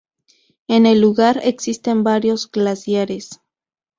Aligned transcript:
En 0.67 0.87
el 0.87 0.99
lugar 0.99 1.39
existen 1.43 2.03
varios 2.03 2.49
glaciares. 2.49 3.39